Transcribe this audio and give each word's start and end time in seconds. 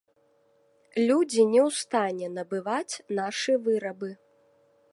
Людзі 1.09 1.43
не 1.51 1.59
ў 1.67 1.83
стане 1.83 2.27
набываць 2.37 2.95
нашы 3.21 3.53
вырабы. 3.69 4.11